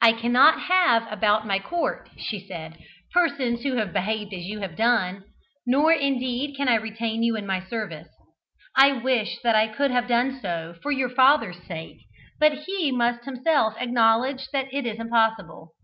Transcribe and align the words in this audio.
"I 0.00 0.12
cannot 0.12 0.62
have 0.62 1.06
about 1.08 1.46
my 1.46 1.60
court," 1.60 2.10
she 2.16 2.44
said, 2.48 2.78
"persons 3.12 3.62
who 3.62 3.74
have 3.76 3.92
behaved 3.92 4.34
as 4.34 4.42
you 4.42 4.58
have 4.58 4.74
done, 4.74 5.22
nor 5.64 5.92
indeed 5.92 6.56
can 6.56 6.66
I 6.68 6.74
retain 6.74 7.22
you 7.22 7.36
in 7.36 7.46
my 7.46 7.64
service. 7.64 8.08
I 8.74 8.90
wish 8.90 9.38
that 9.44 9.54
I 9.54 9.68
could 9.68 9.92
have 9.92 10.08
done 10.08 10.40
so 10.40 10.74
for 10.82 10.90
your 10.90 11.10
father's 11.10 11.62
sake, 11.64 12.00
but 12.40 12.64
he 12.64 12.90
must 12.90 13.24
himself 13.24 13.74
acknowledge 13.78 14.48
that 14.50 14.66
it 14.74 14.84
is 14.84 14.98
impossible. 14.98 15.74